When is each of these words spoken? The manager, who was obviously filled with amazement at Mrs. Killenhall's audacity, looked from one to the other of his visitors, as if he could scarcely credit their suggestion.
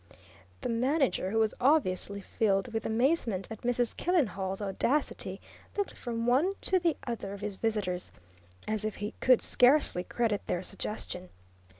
The 0.61 0.69
manager, 0.69 1.29
who 1.29 1.37
was 1.37 1.53
obviously 1.61 2.21
filled 2.21 2.73
with 2.73 2.87
amazement 2.87 3.47
at 3.51 3.61
Mrs. 3.61 3.95
Killenhall's 3.95 4.59
audacity, 4.59 5.39
looked 5.77 5.95
from 5.95 6.25
one 6.25 6.55
to 6.61 6.79
the 6.79 6.97
other 7.05 7.33
of 7.33 7.41
his 7.41 7.55
visitors, 7.55 8.11
as 8.67 8.83
if 8.83 8.95
he 8.95 9.13
could 9.19 9.43
scarcely 9.43 10.03
credit 10.03 10.41
their 10.47 10.63
suggestion. 10.63 11.29